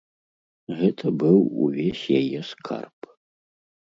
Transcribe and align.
Гэта 0.79 1.05
быў 1.23 1.35
увесь 1.67 2.01
яе 2.21 2.39
скарб. 2.53 2.99